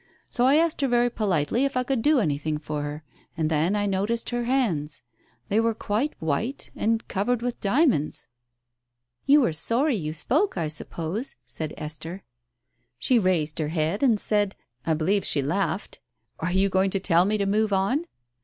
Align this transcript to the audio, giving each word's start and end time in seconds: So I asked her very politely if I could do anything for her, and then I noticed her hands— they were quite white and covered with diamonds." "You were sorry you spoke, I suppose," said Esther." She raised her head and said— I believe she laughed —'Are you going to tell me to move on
So 0.31 0.45
I 0.47 0.55
asked 0.55 0.81
her 0.81 0.87
very 0.87 1.11
politely 1.11 1.63
if 1.63 1.77
I 1.77 1.83
could 1.83 2.01
do 2.01 2.17
anything 2.19 2.57
for 2.57 2.81
her, 2.81 3.03
and 3.37 3.51
then 3.51 3.75
I 3.75 3.85
noticed 3.85 4.31
her 4.31 4.45
hands— 4.45 5.03
they 5.49 5.59
were 5.59 5.75
quite 5.75 6.19
white 6.19 6.71
and 6.75 7.07
covered 7.07 7.43
with 7.43 7.61
diamonds." 7.61 8.27
"You 9.27 9.41
were 9.41 9.53
sorry 9.53 9.95
you 9.95 10.11
spoke, 10.13 10.57
I 10.57 10.69
suppose," 10.69 11.35
said 11.45 11.75
Esther." 11.77 12.23
She 12.97 13.19
raised 13.19 13.59
her 13.59 13.67
head 13.67 14.01
and 14.01 14.19
said— 14.19 14.55
I 14.87 14.95
believe 14.95 15.23
she 15.23 15.43
laughed 15.43 15.99
—'Are 16.39 16.51
you 16.51 16.67
going 16.67 16.89
to 16.89 16.99
tell 16.99 17.25
me 17.25 17.37
to 17.37 17.45
move 17.45 17.71
on 17.71 18.05